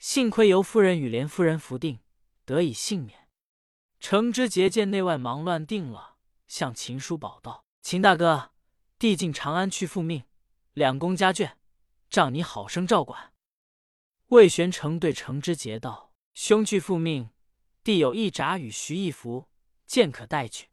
[0.00, 2.00] 幸亏尤夫人与连夫人扶定，
[2.44, 3.28] 得以幸免。
[4.00, 6.16] 程之杰见内外忙乱定了。
[6.48, 8.50] 向秦叔宝道：“秦大哥，
[8.98, 10.24] 弟进长安去复命，
[10.72, 11.52] 两公家眷，
[12.14, 13.32] 仗你好生照管。”
[14.30, 17.30] 魏玄成对程之杰道：“兄去复命，
[17.82, 19.48] 弟有一札与徐义符，
[19.84, 20.68] 见可带去。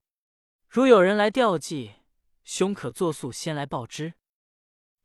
[0.70, 1.96] 如有人来吊祭，
[2.44, 4.14] 兄可作速先来报之。”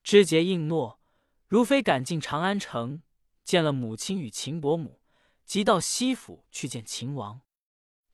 [0.05, 1.01] 之杰应诺，
[1.49, 3.01] 如飞赶进长安城，
[3.43, 5.01] 见了母亲与秦伯母，
[5.47, 7.41] 即到西府去见秦王。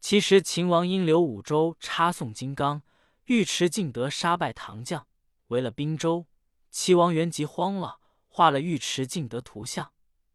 [0.01, 2.83] 其实秦王因留五州插送金刚，
[3.27, 5.09] 尉迟敬德杀败唐将，
[5.49, 6.27] 围了滨州。
[6.71, 8.01] 齐王元吉慌了，
[8.35, 9.93] 画了尉迟敬德图像，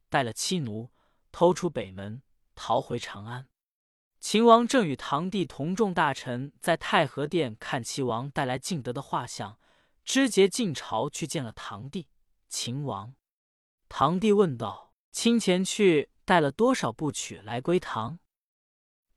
[0.07, 0.91] 带了妻奴，
[1.31, 2.21] 偷出北门，
[2.53, 3.47] 逃回长安。
[4.19, 9.57] 秦王正与堂弟同众大臣在太和殿看齐王带来敬德的画像，
[10.05, 12.07] 知节进朝去见了堂弟
[12.47, 13.15] 秦王。
[13.89, 18.19] 堂弟问道：“亲前去带了多少部曲来归堂？”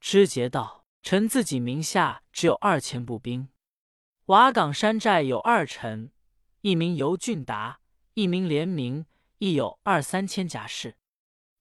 [0.01, 3.51] 知节道：“臣自己名下只有二千步兵，
[4.27, 6.13] 瓦岗山寨有二臣，
[6.63, 7.80] 一名尤俊达，
[8.21, 9.07] 一名联名，
[9.39, 10.99] 亦有二三千甲士。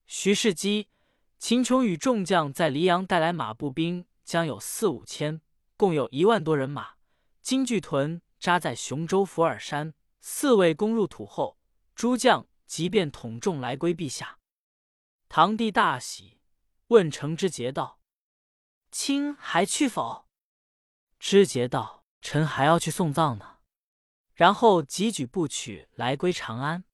[0.05, 0.89] 徐世基、
[1.37, 5.39] 秦琼与众将在黎阳带来马步兵，将有四五千，
[5.77, 6.95] 共有一万多人马。
[7.41, 11.57] 金巨屯扎在雄州伏尔山，四位攻入土后，
[11.95, 14.39] 诸将即便统众来归陛下。”
[15.29, 16.39] 堂弟大喜，
[16.87, 18.01] 问程之节道。
[18.91, 20.27] 卿还去否？
[21.19, 23.58] 知节道：“臣还要去送葬呢。”
[24.39, 26.85] 然后急举不取来归长安。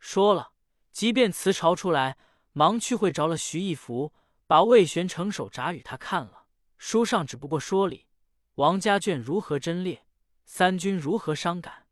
[0.00, 0.50] 说了，
[0.90, 2.18] 即便辞朝出来，
[2.50, 4.12] 忙去会着了徐义福，
[4.44, 6.46] 把魏玄成手札与他看了。
[6.76, 8.08] 书上只不过说理，
[8.56, 10.04] 王家眷如何贞烈，
[10.46, 11.86] 三军如何伤感，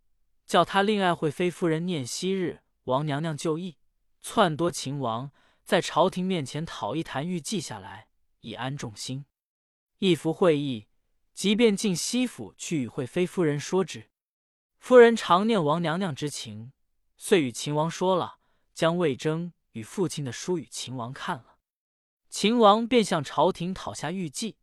[0.44, 3.76] 叫他另爱惠妃夫人念昔日王娘娘就义，
[4.20, 5.30] 篡夺秦王，
[5.62, 8.08] 在朝廷面前讨一坛玉记下来，
[8.40, 9.26] 以安众心。
[9.98, 10.88] 义福会意，
[11.32, 14.10] 即便进西府去与惠妃夫人说之。
[14.86, 16.70] 夫人常念王娘娘之情，
[17.16, 18.38] 遂与秦王说了，
[18.72, 21.58] 将魏征与父亲的书与秦王看了。
[22.30, 24.58] 秦王便向朝廷讨下玉记。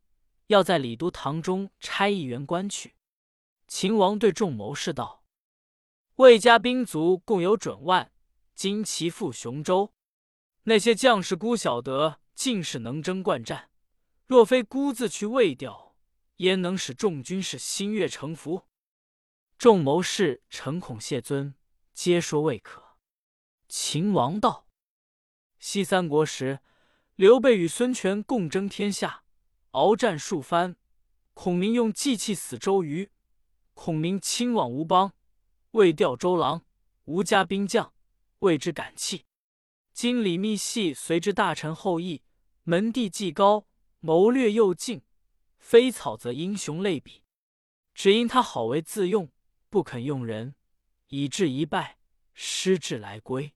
[0.47, 2.95] 要在李都堂中差一员官去。
[3.67, 5.25] 秦王对众谋士道
[6.15, 8.13] ：“魏家兵卒共有准万，
[8.55, 9.93] 今其赴雄州，
[10.63, 13.69] 那些将士孤晓得尽是能征惯战。
[14.25, 15.97] 若非孤自去魏调，
[16.37, 18.63] 焉能使众军士心悦诚服？”
[19.63, 21.55] 众谋士诚恐谢尊，
[21.93, 22.97] 皆说未可。
[23.69, 24.67] 秦王道
[25.57, 26.59] ：“西三国时，
[27.15, 29.23] 刘备与孙权共争天下。”
[29.71, 30.75] 鏖战数番，
[31.33, 33.09] 孔明用计气死周瑜。
[33.73, 35.13] 孔明亲往吴邦，
[35.71, 36.65] 未调周郎，
[37.05, 37.93] 吴家兵将
[38.39, 39.23] 为之感泣。
[39.93, 42.21] 今李密系随之大臣后裔，
[42.63, 43.65] 门第既高，
[44.01, 45.03] 谋略又劲，
[45.57, 47.23] 非草则英雄类比。
[47.93, 49.31] 只因他好为自用，
[49.73, 50.53] 不肯用人，
[51.07, 51.97] 以致一败，
[52.35, 53.55] 失志来归。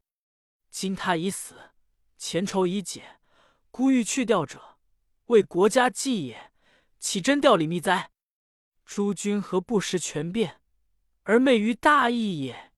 [0.71, 1.73] 今他已死，
[2.17, 3.19] 前仇已解，
[3.69, 4.79] 孤欲去调者。
[5.27, 6.51] 为国家计也，
[6.97, 8.09] 岂真调李密哉？
[8.83, 10.59] 诸君何不识权变，
[11.21, 12.73] 而昧于大义也？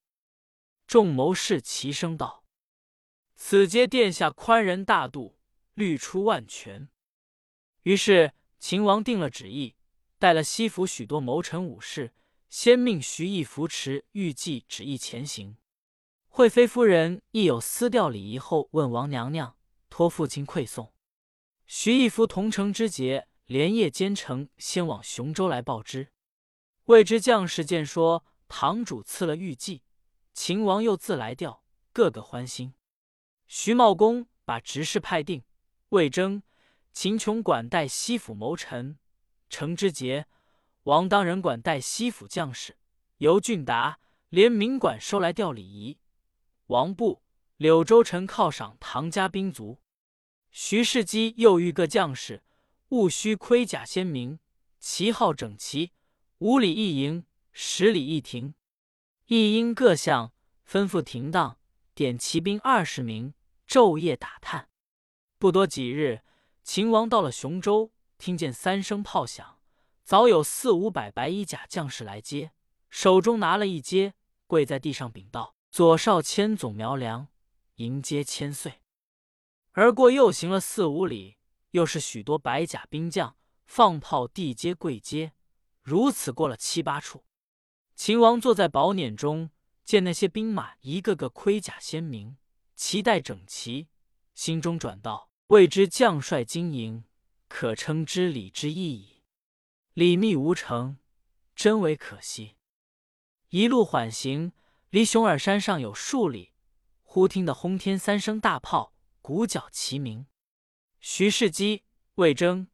[0.85, 2.43] 众谋士齐声道
[3.37, 5.39] ：“此皆殿下宽仁大度，
[5.75, 6.89] 虑出万全。”
[7.83, 9.77] 于是秦王定了旨意，
[10.17, 12.13] 带了西府许多谋臣武士，
[12.49, 15.57] 先命徐毅扶持玉计旨意前行。
[16.27, 19.55] 惠妃夫人亦有私调礼仪后，问王娘娘
[19.89, 20.91] 托父亲馈送。
[21.67, 26.11] 徐义夫同城之节，连夜兼程，先往雄州来报之。
[26.85, 29.83] 未知将士见说堂主赐了玉计，
[30.33, 32.73] 秦王又自来调，个个欢心。
[33.45, 35.43] 徐茂公把执事派定，
[35.89, 36.41] 魏征、
[36.91, 38.97] 秦琼管带西府谋臣，
[39.49, 40.25] 程之节、
[40.89, 42.75] 王当人管带西府将士，
[43.17, 43.99] 尤俊达、
[44.29, 45.99] 连明管收来调礼仪。
[46.65, 47.21] 王布、
[47.57, 49.77] 柳州臣犒赏唐家兵卒。
[50.49, 52.41] 徐世基又谕各将士，
[52.89, 54.39] 务须盔甲鲜明，
[54.79, 55.91] 旗号整齐，
[56.39, 58.55] 五里一营，十里一亭。
[59.27, 60.33] 一应各项
[60.67, 61.59] 吩咐停当，
[61.93, 63.35] 点骑兵二十名，
[63.67, 64.69] 昼夜打探。
[65.37, 66.23] 不多几日，
[66.63, 69.58] 秦王到了雄州，听见三声炮响，
[70.09, 72.51] 早有四五百白衣甲将士来接，
[72.89, 74.15] 手中拿了一阶，
[74.47, 77.27] 跪在地上禀道：“左少千总苗良，
[77.75, 78.81] 迎接千岁。”
[79.73, 81.37] 而过又行了四五里，
[81.73, 85.33] 又是许多白甲兵将放炮地接跪接，
[85.83, 87.23] 如此过了七八处。
[87.95, 89.51] 秦王坐在宝辇中，
[89.85, 92.35] 见那些兵马一个个盔甲鲜明，
[92.75, 93.89] 旗带整齐，
[94.33, 97.03] 心中转道：未知将帅经营，
[97.47, 99.18] 可称知礼之意矣。
[99.99, 100.97] 礼密无成，
[101.57, 102.55] 真为可惜。
[103.49, 104.53] 一路缓行，
[104.91, 106.53] 离熊耳山上有数里，
[107.03, 108.93] 忽听得轰天三声大炮。
[109.21, 110.25] 鼓角齐鸣，
[111.01, 111.83] 徐世基、
[112.15, 112.69] 魏征、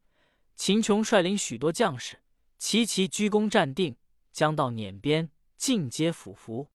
[0.54, 2.22] 秦琼率领许多将士
[2.58, 3.96] 齐齐鞠躬站定，
[4.30, 6.70] 将到辇边，尽皆俯伏。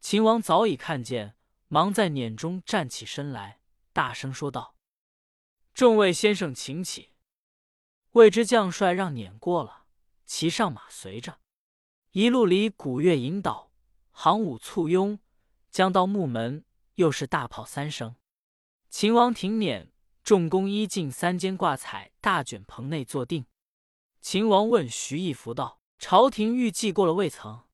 [0.00, 1.36] 秦王早已看见，
[1.68, 3.60] 忙在辇中站起身来，
[3.92, 4.74] 大声说道
[5.72, 7.10] ：“众位先生，请起。”
[8.16, 9.75] 未知将帅让撵过了，
[10.26, 11.38] 骑上马随着，
[12.10, 13.70] 一路里鼓乐引导，
[14.10, 15.20] 行伍簇拥，
[15.70, 16.64] 将到木门，
[16.96, 18.16] 又是大炮三声。
[18.90, 19.90] 秦王停辇，
[20.24, 23.46] 众公衣进三间挂彩大卷棚内坐定。
[24.20, 27.64] 秦王问徐义福道：“朝廷预计过了未曾？”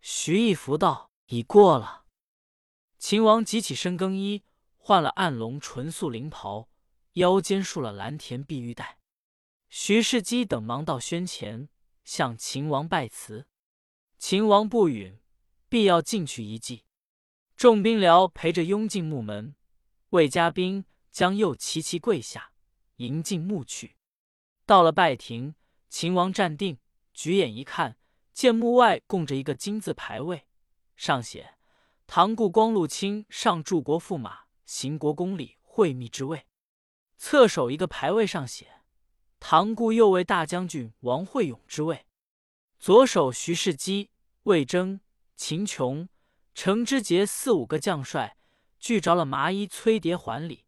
[0.00, 2.04] 徐义福道：“已过了。”
[2.98, 4.44] 秦王急起身更衣，
[4.76, 6.68] 换了暗龙纯素绫袍，
[7.14, 8.98] 腰间束了蓝田碧玉带。
[9.68, 11.68] 徐世基等忙到轩前，
[12.04, 13.46] 向秦王拜辞。
[14.18, 15.18] 秦王不允，
[15.68, 16.84] 必要进去一祭。
[17.56, 19.54] 众兵僚陪着拥进木门。
[20.10, 22.52] 魏家兵将又齐齐跪下，
[22.96, 23.96] 迎进墓去。
[24.64, 25.54] 到了拜亭，
[25.88, 26.78] 秦王站定，
[27.12, 27.98] 举眼一看，
[28.32, 30.46] 见墓外供着一个金字牌位，
[30.94, 31.56] 上写
[32.06, 36.46] “唐故光禄卿上柱国驸马行国公里会密之位”。
[37.18, 38.75] 侧手一个牌位上写
[39.48, 42.04] “唐故右卫大将军王惠勇之位”。
[42.80, 44.10] 左手徐世基、
[44.42, 44.98] 魏征、
[45.36, 46.08] 秦琼、
[46.52, 48.36] 程之杰四五个将帅
[48.80, 50.64] 聚着了麻衣崔蝶还礼，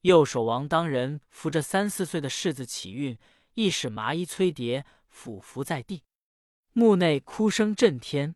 [0.00, 3.18] 右手王当人扶着三四岁的世子启运，
[3.52, 6.04] 亦使麻衣崔蝶俯伏在地，
[6.72, 8.34] 墓内哭声震天。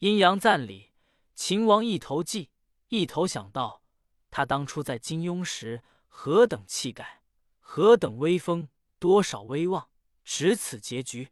[0.00, 0.90] 阴阳赞礼，
[1.36, 2.50] 秦王一头记，
[2.88, 3.84] 一头想到
[4.32, 7.22] 他当初在金庸时何等气概，
[7.60, 8.66] 何等威风，
[9.02, 9.90] 多少威望，
[10.22, 11.30] 值此结局。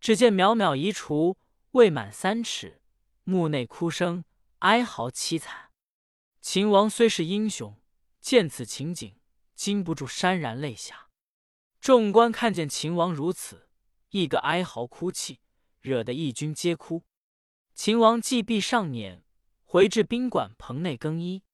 [0.00, 1.38] 只见渺渺夷除，
[1.70, 2.82] 未满三尺，
[3.24, 4.22] 墓内哭声
[4.58, 5.70] 哀嚎凄惨。
[6.42, 7.80] 秦王虽是英雄，
[8.20, 9.18] 见此情景，
[9.54, 11.08] 禁不住潸然泪下。
[11.80, 13.70] 众官看见秦王如此，
[14.10, 15.40] 一个哀嚎哭泣，
[15.80, 17.04] 惹得义军皆哭。
[17.74, 19.22] 秦王既必上辇，
[19.64, 21.44] 回至宾馆棚内更衣。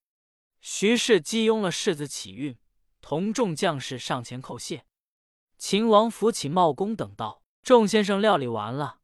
[0.60, 2.58] 徐氏激拥了世子启运，
[3.00, 4.84] 同众将士上前叩谢。
[5.58, 9.00] 秦王扶起茂公等道：“众先生料理完了，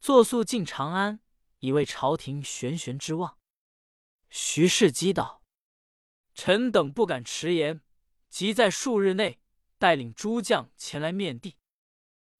[0.00, 1.20] 坐速进长安，
[1.58, 3.38] 以为朝廷悬悬之望。”
[4.30, 5.42] 徐氏激道
[6.34, 7.80] ：“臣等不敢迟延，
[8.28, 9.40] 即在数日内
[9.78, 11.56] 带领诸将前来面帝。”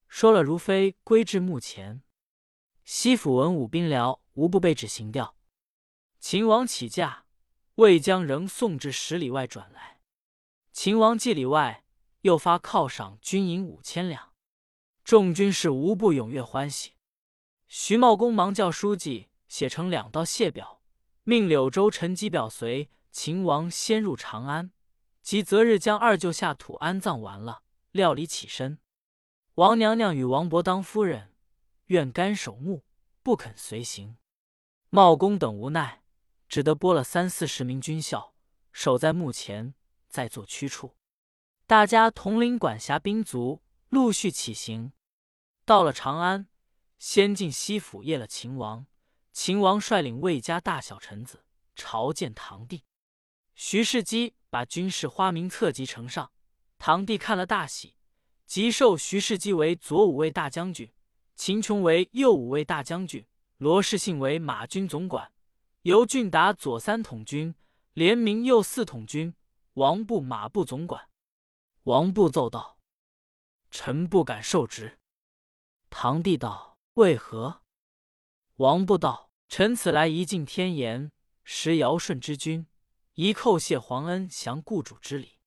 [0.09, 2.03] 说了，如飞归至墓前。
[2.85, 5.37] 西府文武兵僚无不被旨行调。
[6.21, 7.27] 秦王起驾，
[7.75, 10.01] 未将仍送至十里外转来。
[10.73, 11.85] 秦王祭里外，
[12.27, 14.33] 又发犒赏军银五千两。
[15.05, 16.95] 众军士无不踊跃欢喜。
[17.68, 20.83] 徐茂公忙叫书记写成两道谢表，
[21.22, 24.72] 命柳州陈吉表随秦王先入长安，
[25.22, 27.62] 即择日将二舅下土安葬完了，
[27.93, 28.81] 料理起身。
[29.55, 31.33] 王娘娘与王伯当夫人。
[31.87, 32.85] 愿甘守墓，
[33.22, 34.16] 不肯随行。
[34.91, 36.03] 茂公等无奈，
[36.49, 38.35] 只得拨了三四十名军校
[38.72, 39.74] 守在墓前，
[40.09, 40.97] 再做驱处。
[41.69, 44.93] 大家统领管辖兵卒，陆续起行。
[45.64, 46.47] 到了长安，
[46.97, 48.87] 先进西府谒了秦王。
[49.33, 51.45] 秦王率领魏家大小臣子
[51.75, 52.85] 朝见堂弟。
[53.57, 56.31] 徐世基把军事花名册集呈上，
[56.79, 57.97] 堂弟看了大喜，
[58.47, 60.93] 即授徐世基为左武卫大将军。
[61.35, 65.33] 秦琼为右武卫大将军，罗士信为马军总管，
[65.83, 67.57] 尤俊达左三统军，
[67.93, 69.35] 连明右四统军，
[69.75, 71.06] 王部马部总管。
[71.87, 72.80] 王不奏道
[73.70, 74.99] ：“臣不敢受职。”
[75.89, 77.62] 堂弟道：“为何？”
[78.57, 81.12] 王不道：“臣此来一尽天言，
[81.45, 82.66] 实尧舜之君，
[83.14, 85.39] 一叩谢皇恩，降故主之礼。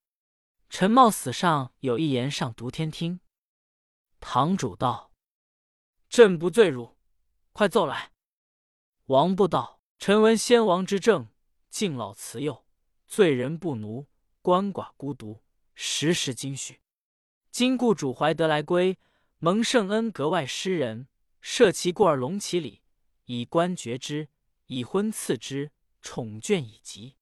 [0.70, 3.20] 臣冒死上有一言上读天听。”
[4.22, 5.12] 堂主道。
[6.08, 6.98] 朕不罪汝，
[7.52, 8.14] 快奏来。
[9.08, 11.28] 王不道：“臣闻先王之政，
[11.70, 12.66] 敬老慈幼，
[13.06, 14.08] 罪人不奴，
[14.42, 15.44] 鳏寡孤独，
[15.82, 16.82] 时时经许。
[17.52, 18.98] 今故主怀德来归，
[19.38, 21.08] 蒙圣恩格外施人，
[21.40, 22.82] 设其过而隆其礼，
[23.24, 24.28] 以官爵之，
[24.66, 25.72] 以婚赐之，
[26.02, 27.16] 宠眷以及。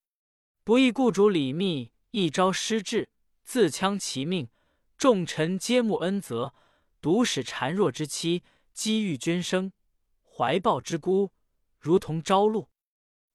[0.63, 3.09] 不义故主李密，一朝失志，
[3.43, 4.49] 自戕其命。
[4.97, 6.55] 众臣皆慕恩泽，
[6.99, 8.43] 独使孱弱之妻。”
[8.73, 9.71] 积欲捐生，
[10.23, 11.31] 怀抱之孤，
[11.79, 12.69] 如同朝露。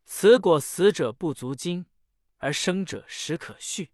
[0.04, 1.86] 此果死者不足惊，
[2.38, 3.88] 而生者实可恤。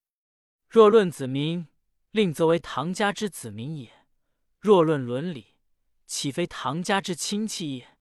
[0.71, 1.67] 若论子民，
[2.11, 3.89] 令则为唐家之子民也；
[4.61, 5.57] 若论伦理，
[6.05, 7.97] 岂非唐家之亲戚也？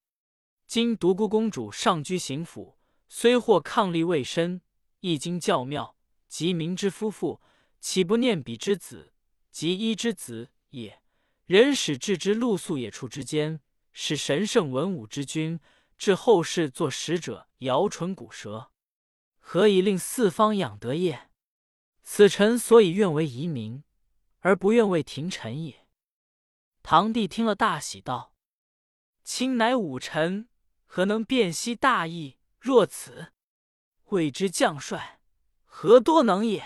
[0.66, 4.60] 今独孤公主上居行府，虽获抗力未深，
[5.00, 5.96] 亦经教庙，
[6.28, 7.42] 及民之夫妇，
[7.80, 9.14] 岂不念彼之子，
[9.50, 11.02] 及一之子也？
[11.46, 13.62] 人使置之露宿野处之间，
[13.94, 15.62] 使神圣文武之君，
[15.98, 18.72] 至后世作使者，摇唇鼓舌，
[19.40, 21.27] 何以令四方养德业？
[22.10, 23.84] 此臣所以愿为遗民，
[24.40, 25.86] 而不愿为廷臣也。
[26.82, 28.34] 堂弟听了大喜，道
[29.26, 30.48] ：“卿乃武臣，
[30.86, 32.38] 何能辨析大义？
[32.62, 33.34] 若此，
[34.06, 35.20] 未知将帅
[35.66, 36.66] 何多能也？”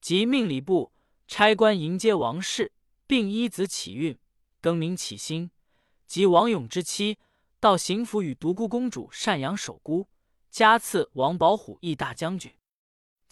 [0.00, 0.94] 即命礼部
[1.28, 2.72] 差官迎接王室。
[3.06, 4.18] 并依子启运，
[4.62, 5.50] 更名启兴，
[6.06, 7.18] 及王勇之妻，
[7.60, 10.08] 到邢府与独孤公主赡养守孤，
[10.50, 12.50] 加赐王保虎义大将军。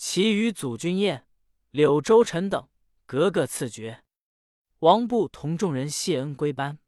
[0.02, 1.26] 其余祖君宴、
[1.72, 2.70] 柳州臣等，
[3.04, 4.02] 个个赐爵。
[4.78, 6.78] 王部同众人谢恩归班。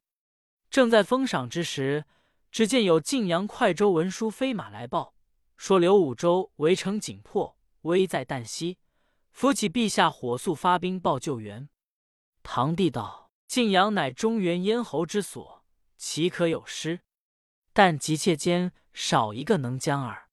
[0.71, 2.07] 正在封赏之时，
[2.51, 5.15] 只见有晋阳快州文书飞马来报，
[5.59, 8.79] 说刘武州围城紧迫，危在旦夕，
[9.31, 11.69] 扶起陛下火速发兵报救援。
[12.43, 15.67] 堂弟道：“晋阳乃中原咽喉之所，
[15.99, 17.01] 岂可有失？
[17.75, 20.31] 但急切间少一个能将耳。”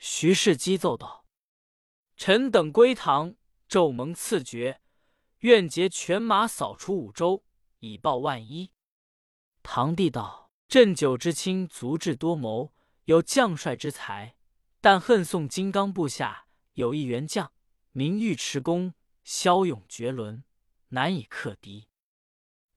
[0.00, 1.21] 徐氏激奏道
[2.16, 3.34] ：“臣等归唐，
[3.68, 4.80] 骤蒙赐爵，
[5.40, 7.42] 愿结犬马扫除五州，
[7.80, 8.70] 以报万一。”
[9.62, 12.72] 唐帝道：“朕九之卿足智多谋，
[13.04, 14.36] 有将帅之才，
[14.80, 17.52] 但恨宋金刚部下有一员将，
[17.92, 18.94] 名尉迟恭，
[19.24, 20.44] 骁勇绝伦，
[20.88, 21.88] 难以克敌。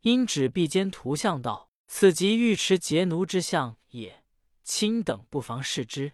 [0.02, 4.24] 因指臂间图像道：“此即尉迟劫奴之相也，
[4.64, 6.14] 卿等不妨视之。”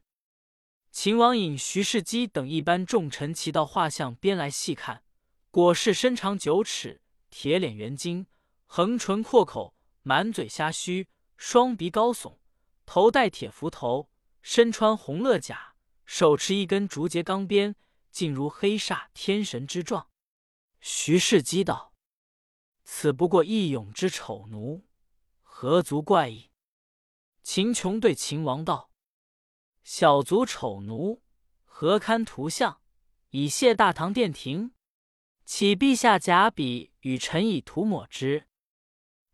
[0.91, 5.03] 秦王引徐世基等一班重臣齐到画像边来细看，
[5.49, 8.27] 果是身长九尺，铁脸圆睛，
[8.65, 9.73] 横唇阔口，
[10.03, 12.39] 满嘴虾须，双鼻高耸，
[12.85, 14.09] 头戴铁幞头，
[14.41, 15.75] 身穿红勒甲，
[16.05, 17.77] 手持一根竹节钢鞭，
[18.11, 20.09] 竟如黑煞天神之状。
[20.81, 21.93] 徐世基道
[22.83, 24.85] ：“此不过义勇之丑奴，
[25.41, 26.51] 何足怪异？”
[27.41, 28.90] 秦琼对秦王道。
[29.83, 31.21] 小卒丑奴，
[31.65, 32.81] 何堪图像，
[33.31, 34.73] 以谢大唐殿庭？
[35.43, 38.47] 启陛下假笔与臣以涂抹之。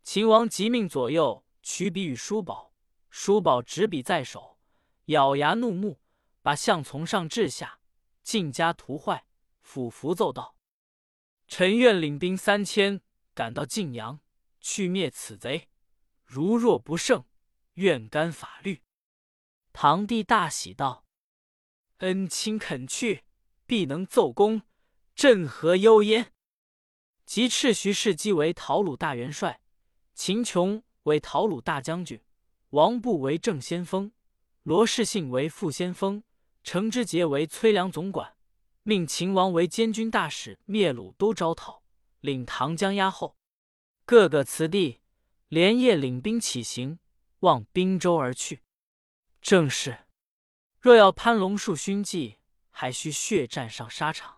[0.03, 2.73] 秦王即命左右取笔与叔宝，
[3.09, 4.57] 叔宝执笔在手，
[5.05, 5.99] 咬牙怒目，
[6.41, 7.79] 把像从上至下
[8.23, 9.25] 尽加涂坏，
[9.59, 10.55] 俯伏奏道
[11.47, 13.01] ：“臣愿领兵三千，
[13.33, 14.21] 赶到晋阳，
[14.61, 15.67] 去灭此贼。
[16.23, 17.25] 如若不胜，
[17.73, 18.81] 愿干法律。”
[19.79, 21.05] 堂弟大喜道
[22.01, 23.25] ：“恩亲肯去，
[23.67, 24.63] 必能奏功，
[25.13, 26.33] 朕何忧焉？”
[27.27, 29.61] 即斥徐世基为讨虏大元帅，
[30.15, 32.19] 秦琼为讨虏大将军，
[32.71, 34.11] 王布为正先锋，
[34.63, 36.23] 罗士信为副先锋，
[36.63, 38.35] 程之杰为崔良总管，
[38.81, 41.83] 命秦王为监军大使，灭虏都招讨，
[42.21, 43.37] 领唐江压后。
[44.07, 45.01] 各个辞帝，
[45.49, 46.97] 连夜领兵起行，
[47.41, 48.63] 望滨州而去。
[49.47, 49.99] 正是，
[50.81, 52.39] 若要攀龙树勋绩，
[52.69, 54.36] 还需血战上沙场。